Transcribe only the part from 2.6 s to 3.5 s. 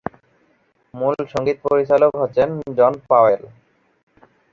John Powell.